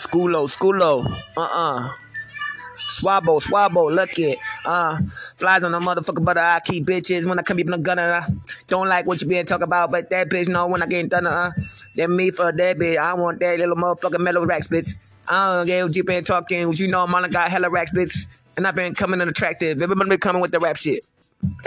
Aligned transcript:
Schoolo, 0.00 0.48
schoolo. 0.48 1.04
Uh-uh. 1.36 1.92
Swabbo, 2.88 3.40
swabbo, 3.40 3.94
look 3.94 4.18
it. 4.18 4.38
Uh, 4.64 4.96
flies 5.36 5.62
on 5.62 5.72
the 5.72 5.78
motherfucker, 5.78 6.24
but 6.24 6.38
I 6.38 6.58
keep 6.64 6.86
bitches 6.86 7.28
when 7.28 7.38
I 7.38 7.42
come 7.42 7.60
even 7.60 7.74
a 7.74 7.78
gunner. 7.78 8.10
Uh, 8.10 8.24
don't 8.66 8.88
like 8.88 9.06
what 9.06 9.20
you 9.20 9.28
been 9.28 9.44
talking 9.44 9.66
about, 9.66 9.90
but 9.90 10.08
that 10.10 10.30
bitch 10.30 10.48
know 10.48 10.66
when 10.66 10.82
I 10.82 10.86
get 10.86 11.08
done. 11.10 11.26
Uh, 11.26 11.50
that 11.96 12.08
me 12.08 12.30
for 12.30 12.50
that 12.50 12.78
bitch. 12.78 12.96
I 12.96 13.14
want 13.14 13.40
that 13.40 13.58
little 13.58 13.76
motherfucker 13.76 14.18
metal 14.18 14.46
racks, 14.46 14.68
bitch. 14.68 14.88
I 15.30 15.58
don't 15.58 15.66
get 15.66 15.84
what 15.84 15.94
you 15.94 16.02
been 16.02 16.24
talking. 16.24 16.66
What 16.66 16.80
you 16.80 16.88
know, 16.88 17.04
I'm 17.04 17.14
on 17.14 17.30
got 17.30 17.48
hella 17.50 17.70
racks, 17.70 17.92
bitch. 17.92 18.56
And 18.56 18.66
I've 18.66 18.74
been 18.74 18.94
coming 18.94 19.20
in 19.20 19.28
attractive. 19.28 19.80
Everybody 19.80 20.10
been 20.10 20.18
coming 20.18 20.42
with 20.42 20.50
the 20.50 20.58
rap 20.58 20.76
shit. 20.76 21.04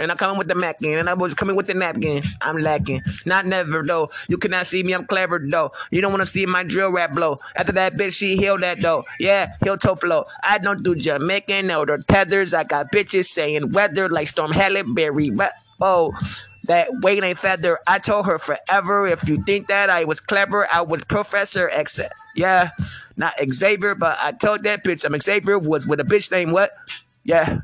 And 0.00 0.10
I 0.10 0.14
come 0.14 0.32
in 0.32 0.38
with 0.38 0.48
the 0.48 0.54
mackin. 0.54 0.98
And 0.98 1.08
I 1.08 1.14
was 1.14 1.34
coming 1.34 1.56
with 1.56 1.66
the 1.66 1.74
napkin. 1.74 2.22
I'm 2.40 2.56
lacking. 2.56 3.02
Not 3.26 3.46
never, 3.46 3.82
though. 3.82 4.08
You 4.28 4.36
cannot 4.38 4.66
see 4.66 4.82
me, 4.82 4.92
I'm 4.92 5.06
clever, 5.06 5.38
though. 5.38 5.70
You 5.90 6.00
don't 6.00 6.12
want 6.12 6.22
to 6.22 6.26
see 6.26 6.46
my 6.46 6.62
drill 6.62 6.90
rap 6.90 7.12
blow. 7.12 7.36
After 7.56 7.72
that 7.72 7.94
bitch, 7.94 8.16
she 8.16 8.36
healed 8.36 8.62
that, 8.62 8.80
though. 8.80 9.02
Yeah, 9.18 9.52
heel 9.62 9.76
toe 9.76 9.94
flow. 9.94 10.24
I 10.42 10.58
don't 10.58 10.82
do 10.82 10.94
Jamaican 10.94 11.70
or 11.70 11.98
tethers. 11.98 12.54
I 12.54 12.64
got 12.64 12.90
bitches 12.92 13.26
saying 13.26 13.72
weather 13.72 14.08
like 14.08 14.28
Storm 14.28 14.50
Halle 14.50 14.82
Berry. 14.82 15.30
Oh, 15.80 16.12
that 16.66 16.88
weight 17.02 17.22
ain't 17.22 17.38
feather. 17.38 17.78
I 17.86 17.98
told 17.98 18.26
her 18.26 18.38
forever. 18.38 19.06
If 19.06 19.28
you 19.28 19.42
think 19.44 19.66
that 19.66 19.90
I 19.90 20.04
was 20.04 20.20
clever, 20.20 20.66
I 20.72 20.82
was 20.82 21.04
Professor 21.04 21.68
X. 21.70 22.00
Yeah, 22.36 22.70
not 23.16 23.34
Xavier, 23.52 23.94
but 23.94 24.16
I 24.20 24.32
told 24.32 24.62
that 24.62 24.82
bitch 24.82 25.04
I'm 25.04 25.18
Xavier 25.20 25.58
was 25.58 25.86
with 25.86 26.00
a 26.00 26.04
bitch 26.04 26.30
named 26.32 26.52
what? 26.52 26.70
Yeah, 27.24 27.58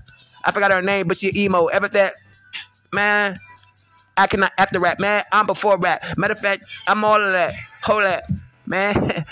I 0.45 0.53
forgot 0.53 0.71
her 0.71 0.83
name, 0.83 1.09
but 1.09 1.17
she 1.17 1.33
emo. 1.35 1.67
Ever 1.67 1.89
that 1.89 2.13
man? 2.93 3.37
I 4.17 4.27
cannot 4.27 4.53
after 4.59 4.81
rap, 4.81 5.01
man. 5.01 5.23
I'm 5.33 5.47
before 5.47 5.79
rap. 5.79 6.05
Matter 6.17 6.33
of 6.33 6.41
fact, 6.41 6.69
I'm 6.89 7.05
all 7.05 7.21
of 7.21 7.33
that. 7.33 7.55
Hold 7.83 8.05
that, 8.05 8.25
man. 8.67 8.95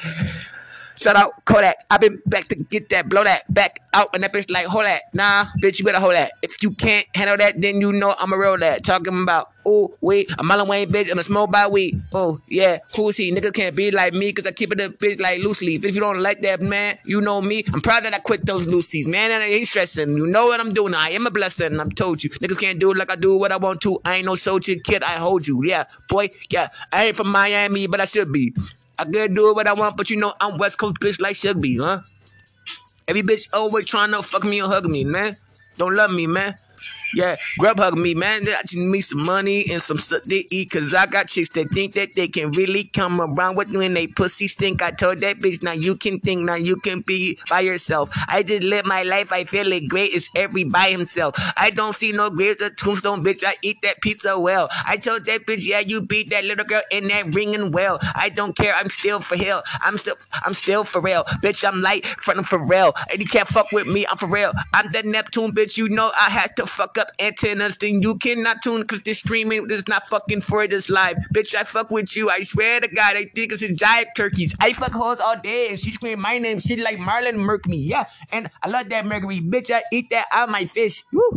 Shout 1.01 1.15
out 1.15 1.45
Kodak. 1.45 1.77
I've 1.91 2.01
been 2.01 2.21
back 2.27 2.49
to 2.49 2.57
get 2.57 2.89
that, 2.89 3.09
blow 3.09 3.23
that 3.23 3.43
back 3.55 3.81
out, 3.95 4.11
and 4.15 4.23
that 4.25 4.33
bitch 4.33 4.51
like 4.51 4.67
hold 4.67 4.85
that. 4.85 5.03
Nah, 5.15 5.45
bitch, 5.63 5.79
you 5.79 5.85
better 5.85 6.01
hold 6.01 6.15
that. 6.15 6.33
If 6.43 6.61
you 6.61 6.73
can't 6.73 7.07
handle 7.15 7.37
that, 7.37 7.61
then 7.61 7.81
you 7.81 7.93
know 7.93 8.15
I'm 8.19 8.33
a 8.33 8.39
real 8.39 8.59
that. 8.59 8.85
Talking 8.85 9.23
about 9.23 9.51
oh 9.69 9.95
wait, 10.01 10.31
a 10.33 10.43
Marlon 10.43 10.67
Wayans 10.67 10.87
bitch 10.87 11.11
and 11.11 11.21
a 11.21 11.23
smoke 11.23 11.53
by 11.53 11.69
weed. 11.69 12.01
Oh 12.15 12.35
yeah, 12.49 12.79
who's 12.97 13.17
he? 13.17 13.33
Niggas 13.33 13.53
can't 13.53 13.77
be 13.77 13.91
like 13.91 14.15
me, 14.15 14.33
cause 14.33 14.47
I 14.47 14.53
keep 14.53 14.73
it 14.73 14.81
a 14.81 14.89
bitch 14.89 15.21
like 15.21 15.43
loose 15.43 15.61
leaf. 15.61 15.85
If 15.85 15.95
you 15.95 16.01
don't 16.01 16.21
like 16.21 16.41
that, 16.43 16.63
man, 16.63 16.97
you 17.05 17.21
know 17.21 17.41
me. 17.41 17.65
I'm 17.75 17.81
proud 17.81 18.05
that 18.05 18.15
I 18.15 18.19
quit 18.19 18.47
those 18.47 18.67
loosies, 18.67 19.09
man, 19.09 19.31
and 19.31 19.43
I 19.43 19.47
ain't 19.47 19.69
stressing. 19.69 20.17
You 20.17 20.27
know 20.27 20.47
what 20.47 20.61
I'm 20.61 20.73
doing. 20.73 20.95
I 20.95 21.11
am 21.11 21.27
a 21.27 21.31
blessing, 21.31 21.69
and 21.69 21.81
I'm 21.81 21.91
told 21.91 22.25
you. 22.25 22.31
Niggas 22.31 22.61
can't 22.61 22.81
do 22.81 22.93
it 22.93 22.97
like 22.97 23.11
I 23.11 23.17
do 23.17 23.37
what 23.37 23.53
I 23.53 23.59
want 23.59 23.83
to. 23.83 24.01
I 24.05 24.17
ain't 24.17 24.27
no 24.27 24.35
soldier 24.35 24.75
kid. 24.83 25.03
I 25.03 25.17
hold 25.17 25.47
you. 25.47 25.63
Yeah, 25.65 25.85
boy. 26.09 26.29
Yeah, 26.51 26.69
I 26.93 27.07
ain't 27.07 27.17
from 27.17 27.31
Miami, 27.31 27.87
but 27.87 28.01
I 28.01 28.07
should 28.07 28.33
be. 28.33 28.55
I 28.99 29.05
could 29.05 29.35
do 29.35 29.55
what 29.55 29.67
I 29.67 29.75
want, 29.75 29.97
but 29.97 30.11
you 30.11 30.17
know 30.17 30.33
I'm 30.41 30.59
West 30.59 30.79
Coast 30.79 30.97
bitch 31.01 31.21
like 31.21 31.37
should 31.37 31.61
be, 31.61 31.79
huh? 31.79 31.99
Every 33.07 33.23
bitch 33.23 33.49
always 33.55 33.87
trying 33.87 34.11
to 34.11 34.23
fuck 34.23 34.45
me 34.45 34.63
or 34.63 34.69
hug 34.69 34.85
me, 34.85 35.03
man. 35.05 35.33
Don't 35.79 35.95
love 35.95 36.13
me, 36.13 36.27
man. 36.27 36.53
Yeah, 37.15 37.37
grub 37.59 37.79
hug 37.79 37.97
me, 37.97 38.15
man. 38.15 38.43
I 38.43 38.63
just 38.63 38.77
need 38.77 39.01
some 39.01 39.25
money 39.25 39.65
and 39.71 39.81
some 39.81 39.97
stuff 39.97 40.23
to 40.25 40.45
eat. 40.55 40.71
Cause 40.71 40.93
I 40.93 41.07
got 41.07 41.29
chicks 41.29 41.49
that 41.51 41.71
think 41.71 41.95
that 41.95 42.15
they 42.15 42.29
can 42.29 42.51
really 42.51 42.85
come 42.85 43.21
around 43.21 43.57
with 43.57 43.69
me 43.69 43.79
when 43.79 43.95
they 43.95 44.07
pussy 44.09 44.49
stink. 44.49 44.83
I 44.83 44.91
told 44.91 45.21
that 45.21 45.39
bitch, 45.39 45.63
now 45.63 45.73
you 45.73 45.97
can 45.97 46.21
think, 46.21 46.43
now 46.45 46.57
you 46.57 46.77
can 46.77 47.03
be 47.07 47.39
by 47.49 47.61
yourself. 47.61 48.13
I 48.29 48.43
just 48.43 48.63
live 48.63 48.85
my 48.85 49.05
life, 49.05 49.33
I 49.33 49.45
feel 49.45 49.73
it 49.73 49.89
great. 49.89 50.11
It's 50.13 50.29
every 50.37 50.65
by 50.65 50.91
himself. 50.91 51.35
I 51.57 51.71
don't 51.71 51.95
see 51.95 52.13
no 52.13 52.31
graves 52.31 52.63
or 52.63 52.71
tombstone, 52.71 53.23
bitch. 53.23 53.45
I 53.47 53.55
eat 53.63 53.79
that 53.83 54.01
pizza 54.03 54.39
well. 54.39 54.69
I 54.87 54.97
told 54.97 55.25
that 55.27 55.47
bitch, 55.47 55.67
yeah, 55.67 55.81
you 55.81 56.03
beat 56.03 56.31
that 56.31 56.45
little 56.45 56.65
girl 56.65 56.83
in 56.91 57.09
that 57.09 57.35
ringing 57.35 57.71
well. 57.73 57.99
I 58.15 58.29
don't 58.29 58.57
care, 58.57 58.75
I'm 58.75 58.91
still 58.91 59.21
for 59.21 59.37
hell. 59.37 59.63
I'm 59.83 59.97
still, 59.97 60.17
I'm 60.45 60.55
still 60.55 60.85
for 60.85 61.01
real. 61.01 61.25
Bitch, 61.43 61.67
I'm 61.67 61.81
light, 61.81 62.05
for 62.07 62.67
real. 62.67 62.95
And 63.11 63.21
you 63.21 63.27
can't 63.27 63.49
fuck 63.49 63.73
with 63.73 63.87
me, 63.87 64.07
I'm 64.07 64.19
for 64.19 64.29
real. 64.29 64.53
I'm 64.75 64.91
the 64.93 65.03
Neptune, 65.05 65.53
bitch. 65.53 65.68
You 65.77 65.89
know 65.89 66.11
I 66.19 66.31
had 66.31 66.57
to 66.57 66.67
fuck 66.67 66.97
up 66.99 67.09
antennas, 67.21 67.77
then 67.77 68.01
you 68.03 68.17
cannot 68.17 68.63
tune 68.63 68.83
because 68.83 69.01
this 69.03 69.19
streaming 69.19 69.67
is 69.71 69.87
not 69.89 70.09
fucking 70.09 70.43
for 70.43 70.67
this 70.67 70.89
live. 70.89 71.17
Bitch, 71.35 71.55
I 71.55 71.65
fuck 71.65 71.91
with 71.91 72.17
you. 72.17 72.31
I 72.31 72.41
swear 72.43 72.81
to 72.81 72.89
God, 72.89 73.17
I 73.17 73.25
think 73.35 73.53
it's 73.53 73.63
jive 73.63 74.07
turkeys. 74.17 74.55
I 74.61 74.73
fuck 74.73 74.93
hoes 74.93 75.21
all 75.21 75.39
day 75.41 75.69
and 75.71 75.79
she 75.79 75.91
scream 75.91 76.21
my 76.21 76.39
name. 76.39 76.61
She 76.61 76.77
like 76.77 76.99
Marlon 76.99 77.37
Mercury. 77.37 77.77
Yeah, 77.77 78.05
and 78.33 78.47
I 78.63 78.69
love 78.69 78.89
that 78.89 79.07
Mercury. 79.07 79.41
Bitch, 79.41 79.71
I 79.71 79.83
eat 79.93 80.11
that 80.11 80.27
out 80.33 80.49
my 80.49 80.67
fish. 80.67 81.05
Woo. 81.13 81.31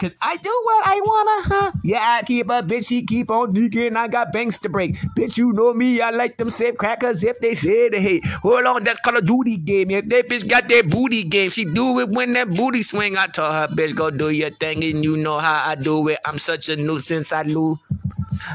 Cause 0.00 0.16
I 0.22 0.36
do 0.38 0.60
what 0.64 0.86
I 0.86 1.00
wanna, 1.04 1.48
huh? 1.48 1.72
Yeah, 1.84 2.00
I 2.02 2.22
keep 2.22 2.46
a 2.46 2.62
bitch, 2.62 2.88
she 2.88 3.04
keep 3.04 3.28
on 3.28 3.50
deaking. 3.50 3.96
I 3.96 4.08
got 4.08 4.32
banks 4.32 4.58
to 4.60 4.70
break. 4.70 4.94
Bitch, 5.16 5.36
you 5.36 5.52
know 5.52 5.74
me, 5.74 6.00
I 6.00 6.08
like 6.08 6.38
them 6.38 6.48
safe 6.48 6.78
crackers 6.78 7.22
if 7.22 7.38
they 7.38 7.54
say 7.54 7.90
they 7.90 8.00
hate. 8.00 8.26
Hold 8.42 8.64
on, 8.64 8.82
that's 8.84 8.98
Call 9.00 9.18
of 9.18 9.26
Duty 9.26 9.58
game. 9.58 9.90
If 9.90 10.06
that 10.06 10.26
bitch 10.26 10.48
got 10.48 10.68
that 10.68 10.88
booty 10.88 11.24
game, 11.24 11.50
she 11.50 11.66
do 11.66 11.98
it 12.00 12.08
when 12.08 12.32
that 12.32 12.48
booty 12.48 12.82
swing. 12.82 13.18
I 13.18 13.26
told 13.26 13.52
her, 13.52 13.68
bitch, 13.68 13.94
go 13.94 14.10
do 14.10 14.30
your 14.30 14.50
thing, 14.50 14.82
and 14.84 15.04
you 15.04 15.18
know 15.18 15.38
how 15.38 15.68
I 15.68 15.74
do 15.74 16.08
it. 16.08 16.18
I'm 16.24 16.38
such 16.38 16.70
a 16.70 16.76
nuisance, 16.76 17.30
I 17.30 17.42
knew. 17.42 17.78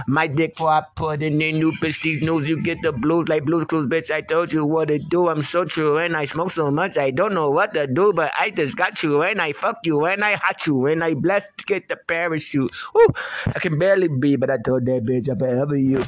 My 0.07 0.27
dick 0.27 0.57
for 0.57 0.69
I 0.69 0.81
put 0.95 1.21
in 1.21 1.37
the 1.37 1.51
new 1.51 1.71
bitch, 1.73 2.01
these 2.01 2.21
news, 2.21 2.47
you 2.47 2.61
get 2.61 2.81
the 2.81 2.91
blues 2.91 3.27
like 3.27 3.45
Blue's 3.45 3.65
Clues, 3.65 3.87
bitch. 3.87 4.11
I 4.11 4.21
told 4.21 4.51
you 4.51 4.65
what 4.65 4.87
to 4.89 4.99
do. 4.99 5.29
I'm 5.29 5.43
so 5.43 5.65
true, 5.65 5.97
and 5.97 6.15
I 6.15 6.25
smoke 6.25 6.51
so 6.51 6.71
much, 6.71 6.97
I 6.97 7.11
don't 7.11 7.33
know 7.33 7.49
what 7.49 7.73
to 7.73 7.87
do, 7.87 8.13
but 8.13 8.31
I 8.37 8.49
just 8.49 8.77
got 8.77 9.01
you, 9.03 9.21
and 9.21 9.41
I 9.41 9.53
fuck 9.53 9.79
you, 9.83 10.05
and 10.05 10.23
I 10.23 10.33
hot 10.35 10.65
you, 10.67 10.85
and 10.87 11.03
I 11.03 11.13
bless 11.13 11.47
to 11.57 11.65
get 11.65 11.87
the 11.89 11.95
parachute. 11.95 12.75
Woo, 12.93 13.05
I 13.47 13.59
can 13.59 13.77
barely 13.77 14.07
be, 14.07 14.35
but 14.35 14.49
I 14.49 14.57
told 14.57 14.85
that 14.85 15.05
bitch 15.05 15.29
I 15.29 15.37
forever 15.37 15.75
you. 15.75 16.03